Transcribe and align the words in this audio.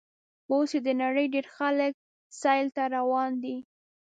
اوس 0.51 0.69
یې 0.75 0.79
د 0.87 0.89
نړۍ 1.03 1.25
ډېر 1.33 1.45
خلک 1.55 1.93
سیل 2.39 2.67
ته 2.75 2.83
روان 2.95 3.31
دي. 3.43 3.57